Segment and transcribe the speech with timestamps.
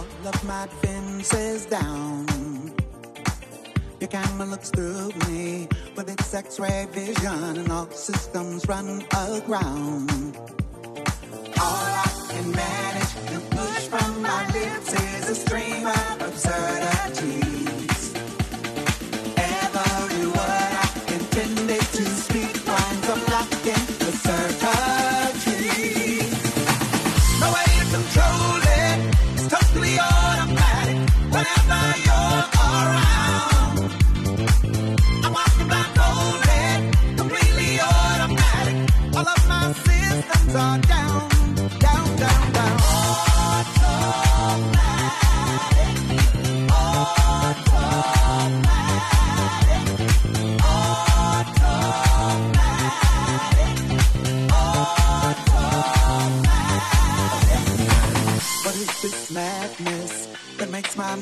[0.00, 2.26] all of my defenses down.
[4.00, 10.36] Your camera looks through me with its x-ray vision and all systems run aground.
[11.60, 12.52] All I can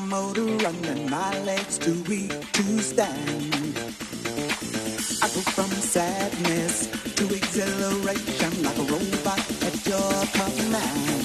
[0.08, 3.54] motor running, my legs too weak to stand.
[5.22, 11.17] I go from sadness to exhilaration like a robot at your command.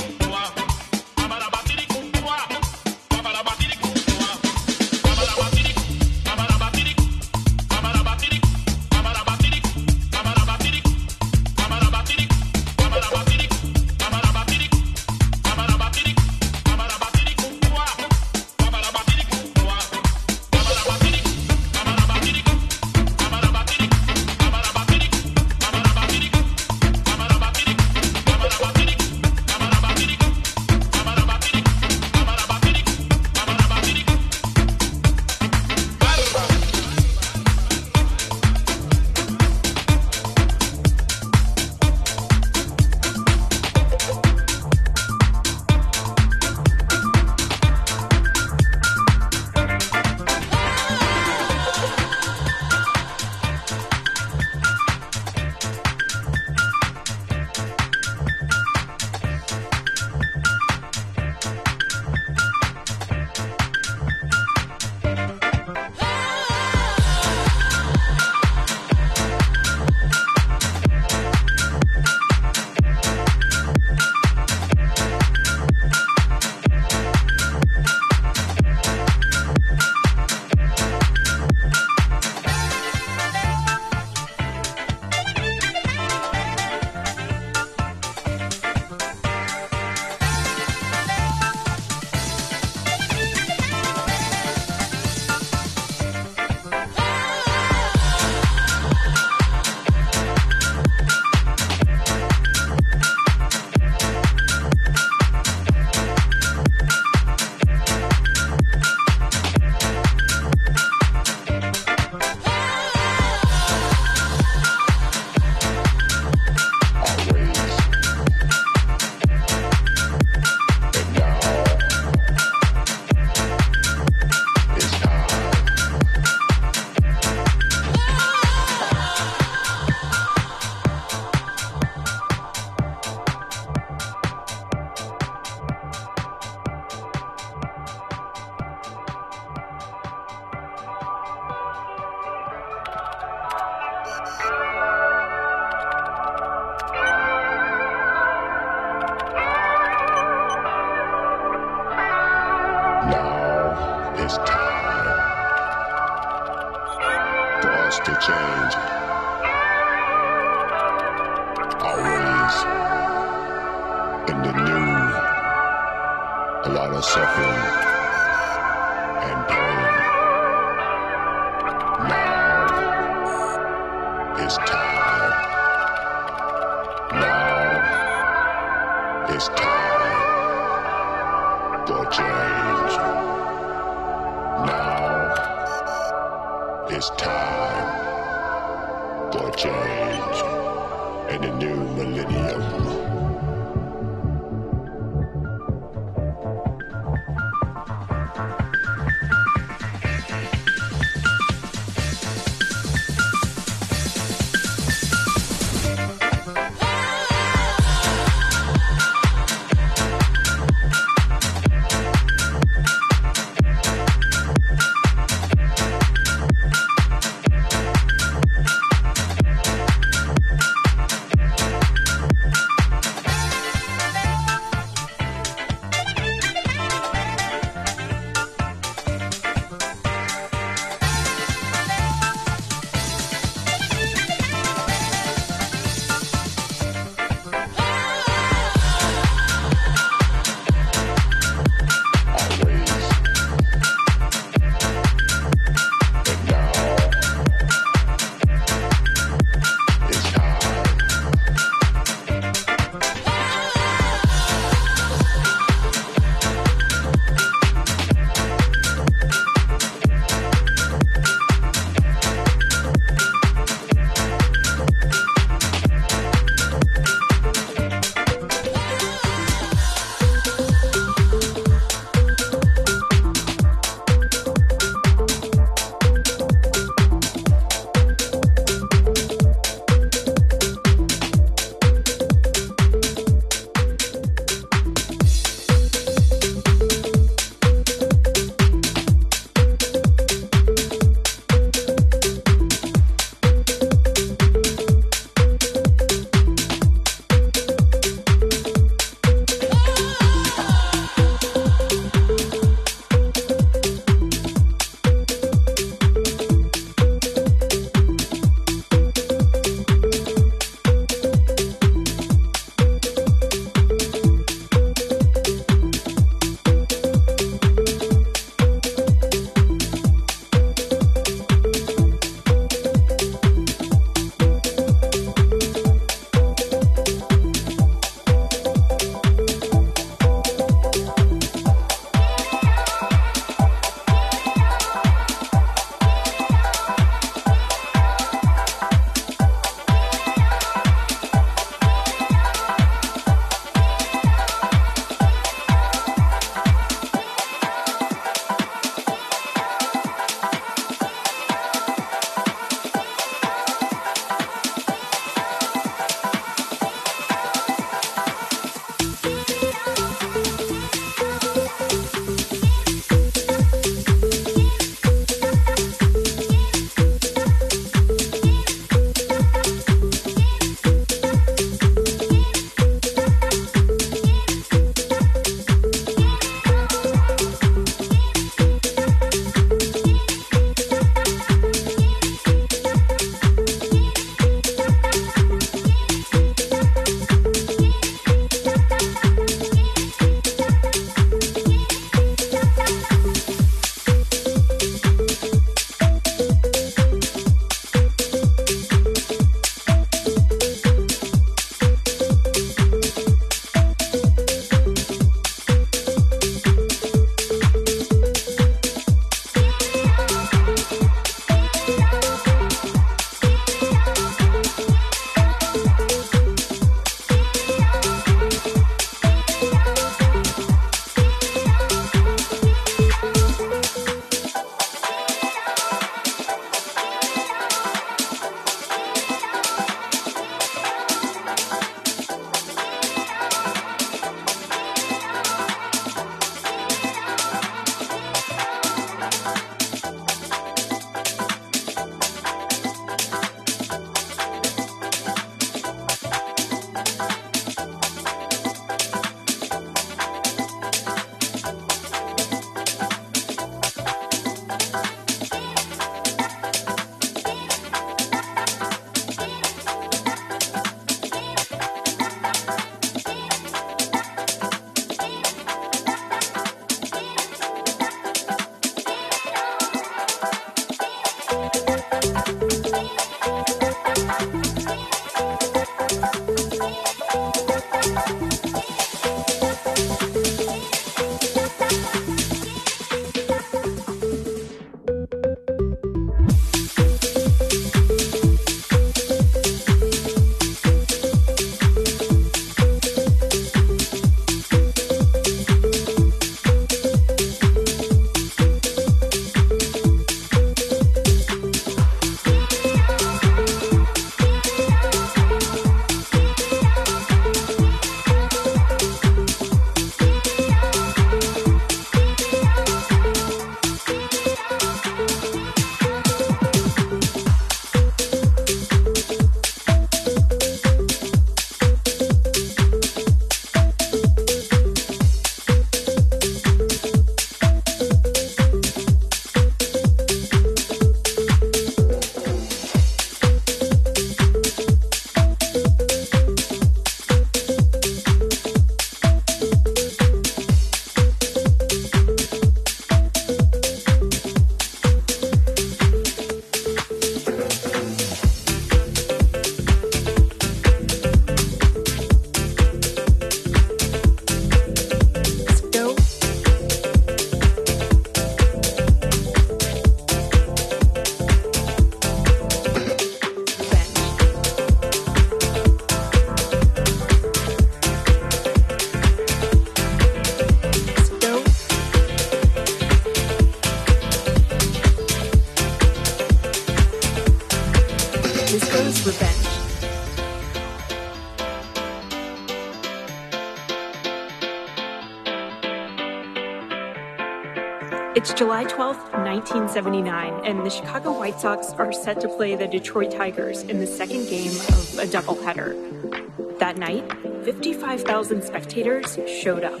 [588.88, 593.30] It's July 12th, 1979, and the Chicago White Sox are set to play the Detroit
[593.30, 596.78] Tigers in the second game of a doubleheader.
[596.78, 597.30] That night,
[597.64, 600.00] 55,000 spectators showed up.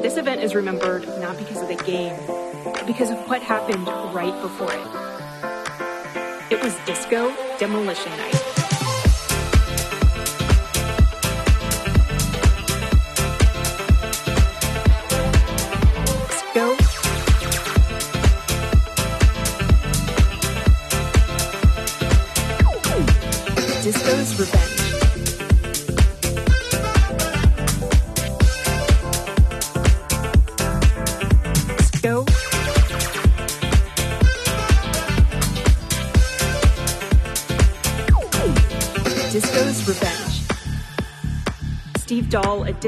[0.00, 2.14] This event is remembered not because of the game,
[2.62, 6.52] but because of what happened right before it.
[6.52, 8.35] It was Disco Demolition Night.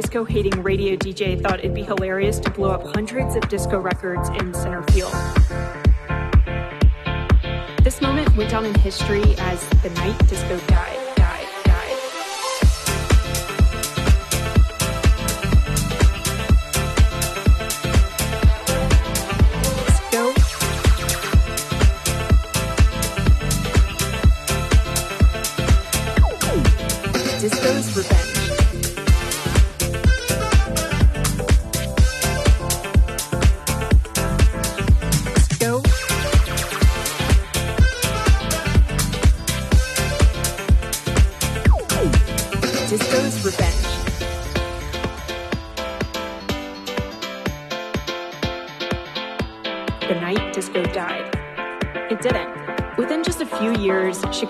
[0.01, 4.29] Disco hating radio DJ, thought it'd be hilarious to blow up hundreds of disco records
[4.29, 5.13] in center field.
[7.83, 10.98] This moment went down in history as the night disco died.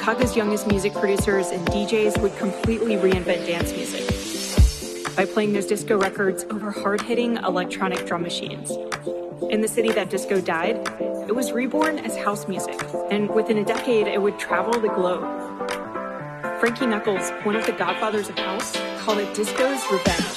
[0.09, 5.99] Chicago's youngest music producers and DJs would completely reinvent dance music by playing those disco
[5.99, 8.71] records over hard hitting electronic drum machines.
[9.51, 10.77] In the city that disco died,
[11.29, 12.81] it was reborn as house music,
[13.11, 15.25] and within a decade, it would travel the globe.
[16.59, 20.28] Frankie Knuckles, one of the godfathers of house, called it disco's revenge.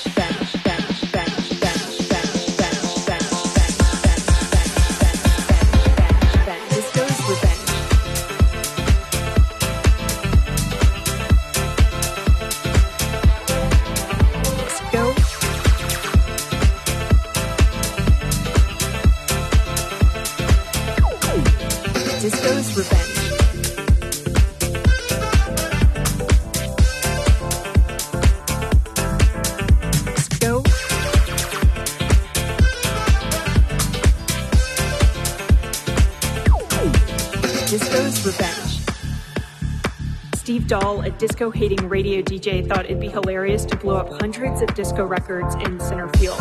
[40.71, 44.73] Dahl, a disco hating radio DJ, thought it'd be hilarious to blow up hundreds of
[44.73, 46.39] disco records in center field.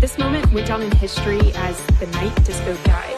[0.00, 3.11] This moment went down in history as the night disco died.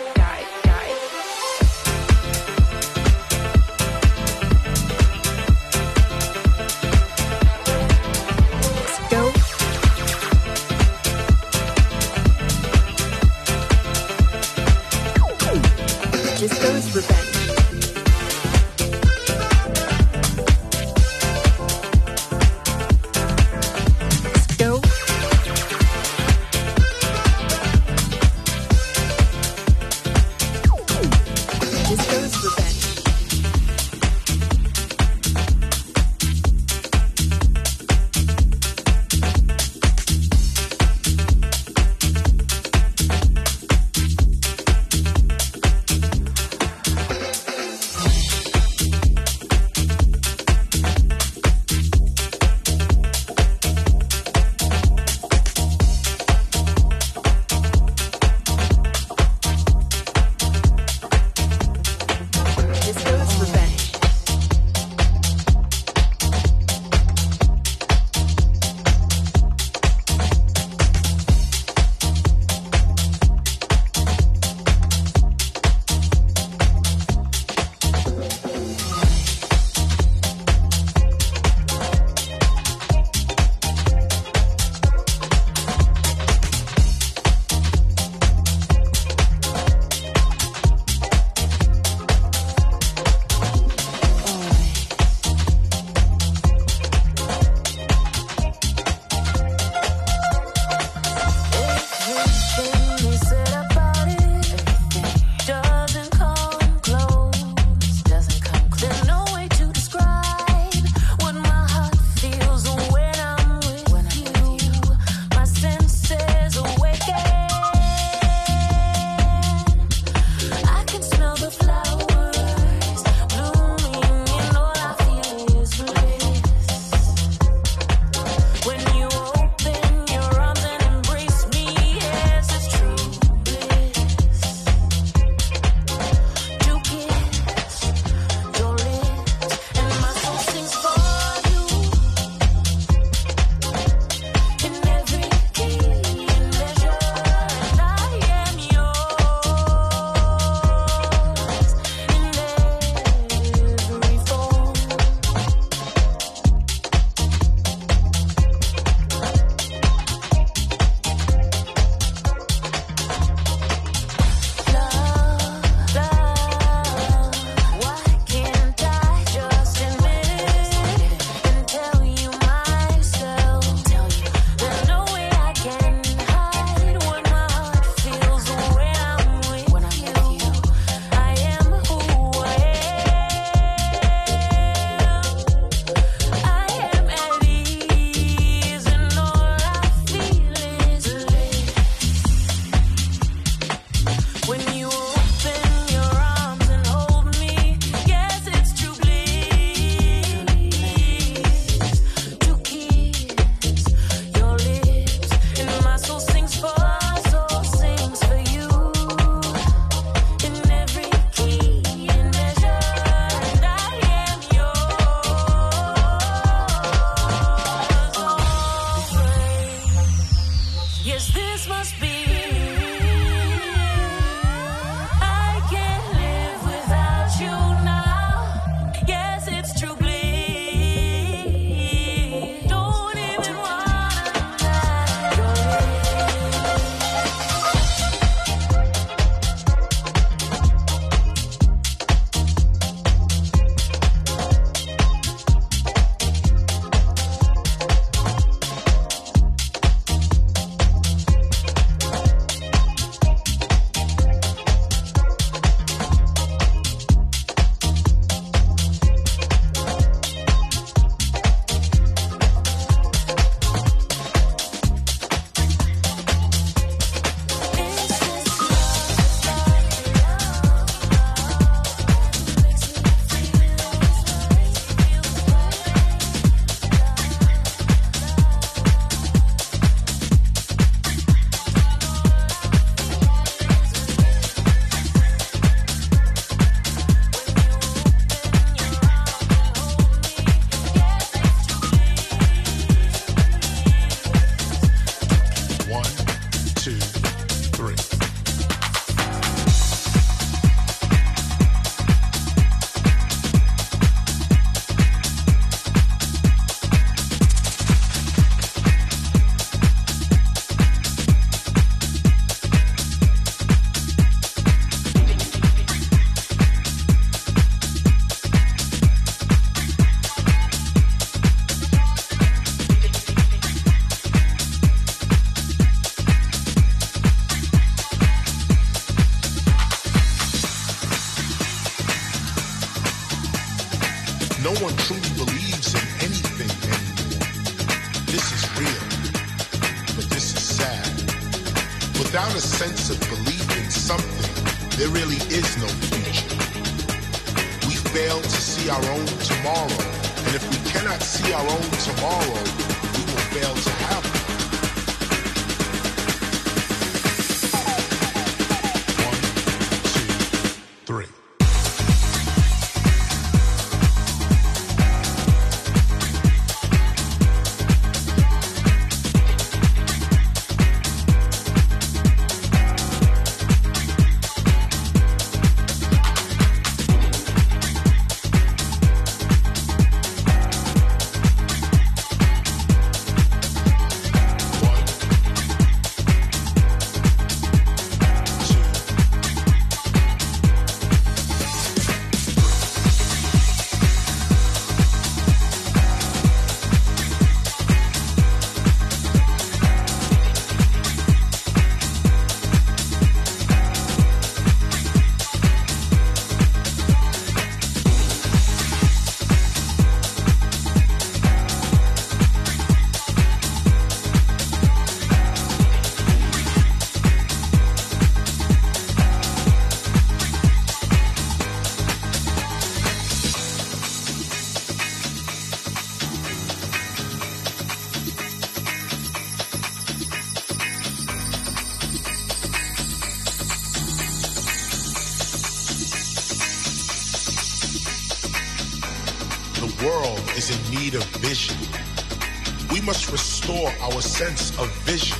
[444.22, 445.38] Sense of vision.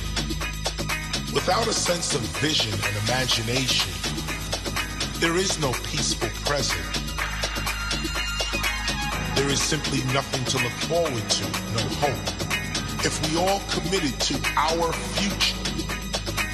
[1.33, 3.91] Without a sense of vision and imagination,
[5.19, 6.81] there is no peaceful present.
[9.35, 13.05] There is simply nothing to look forward to, no hope.
[13.05, 15.57] If we all committed to our future,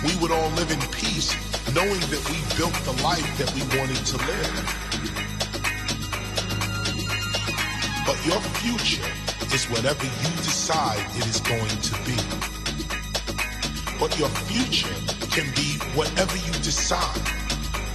[0.03, 1.33] we would all live in peace,
[1.73, 4.55] knowing that we built the life that we wanted to live.
[8.05, 9.20] But your future
[9.53, 12.15] is whatever you decide it is going to be.
[13.99, 14.95] But your future
[15.29, 17.21] can be whatever you decide.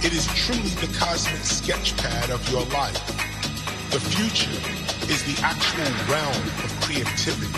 [0.03, 3.01] It is truly the cosmic sketchpad of your life.
[3.89, 4.59] The future
[5.11, 7.53] is the actual realm of creativity.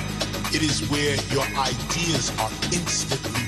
[0.56, 3.39] It is where your ideas are instantly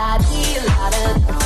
[0.00, 1.37] I deal lot of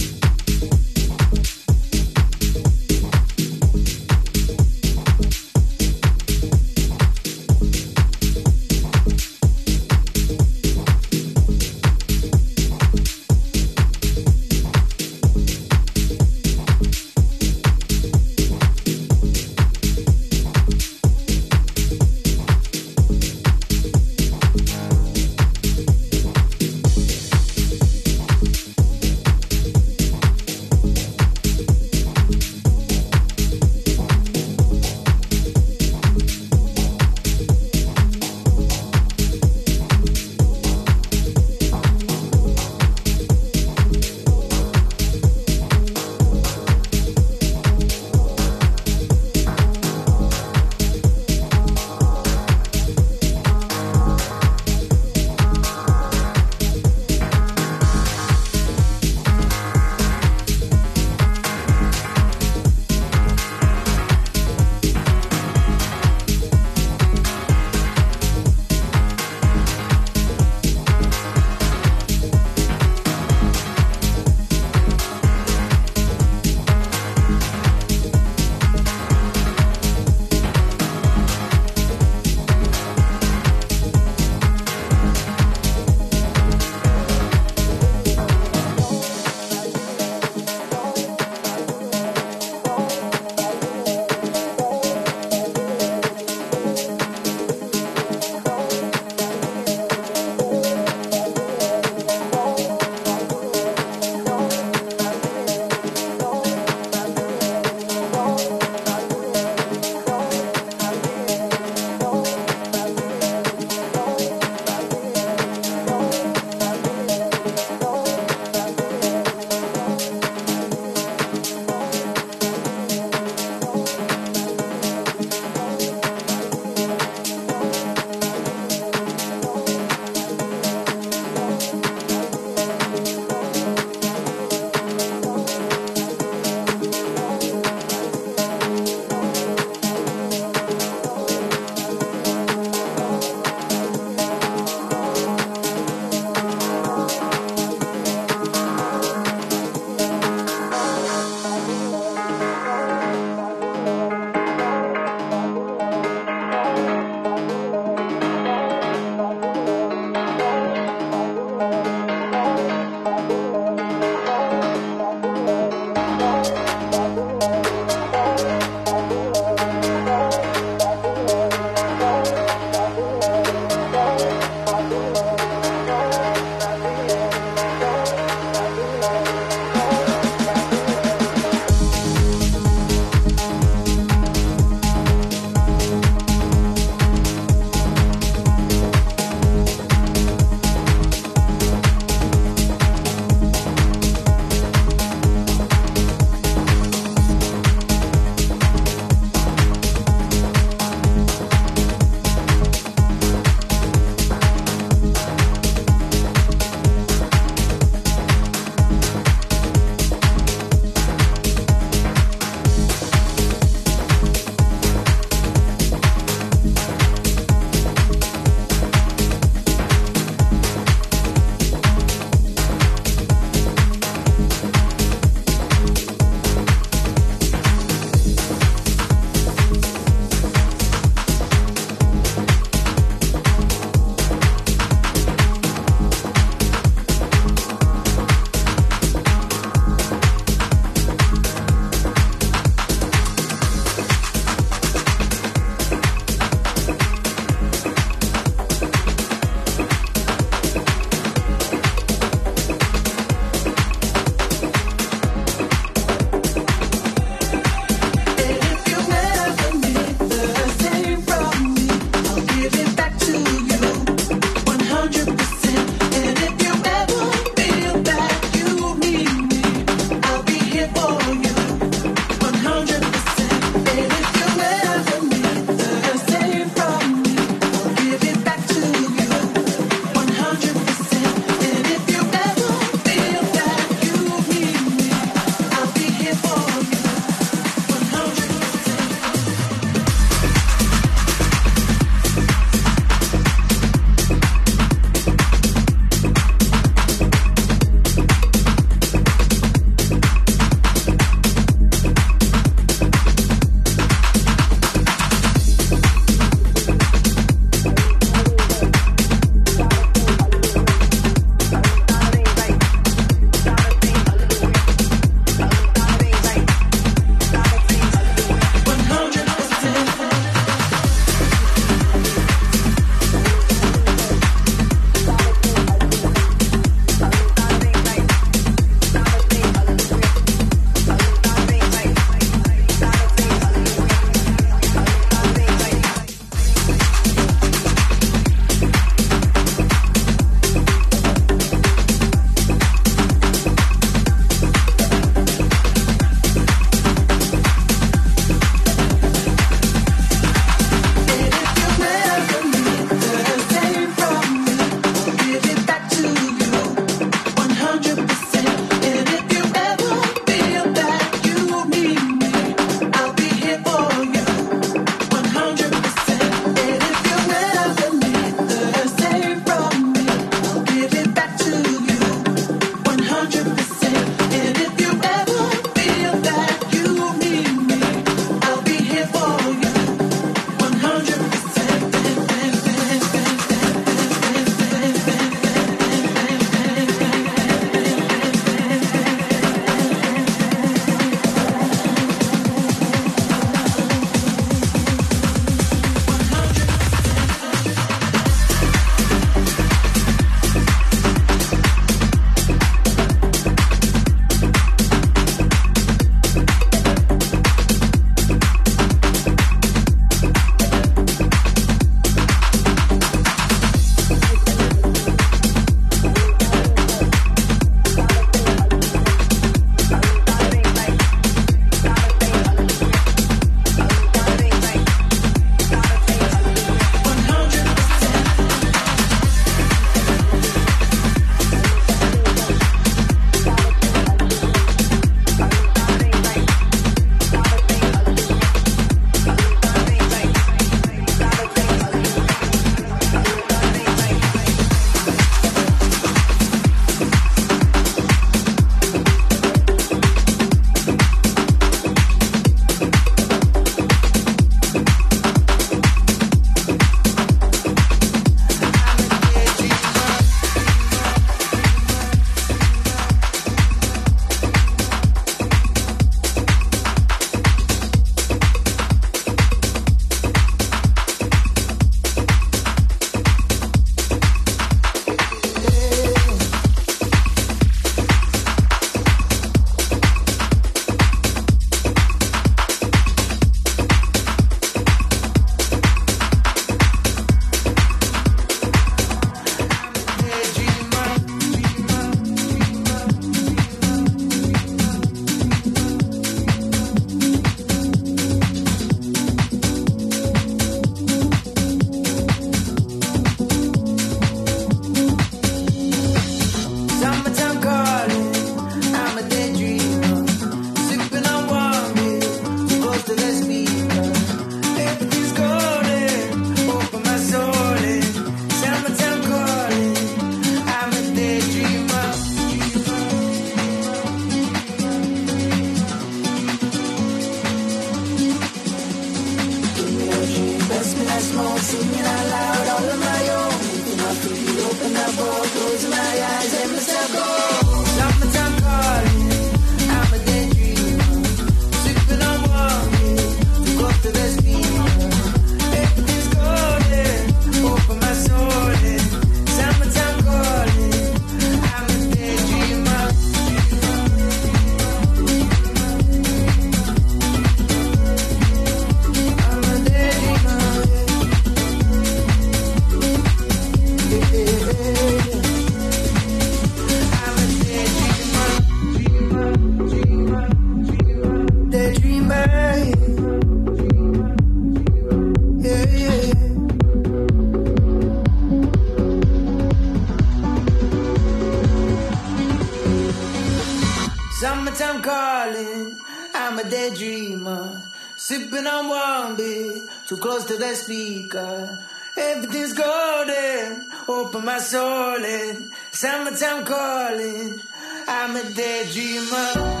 [590.81, 591.59] That speaker.
[591.59, 594.09] Uh, everything's golden.
[594.27, 597.79] Open my soul and summertime calling.
[598.27, 600.00] I'm a daydreamer.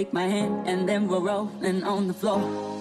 [0.00, 2.79] take my hand and then we're rolling on the floor.